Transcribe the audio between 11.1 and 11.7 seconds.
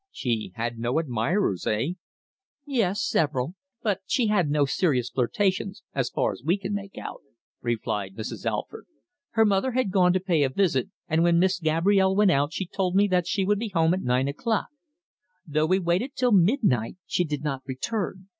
when Miss